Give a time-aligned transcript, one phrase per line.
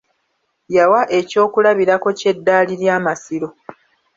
[0.75, 3.47] Yawa eky'okulabirako ky'eddaali ly'Amasiro